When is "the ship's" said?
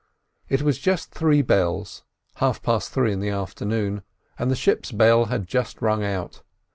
4.49-4.91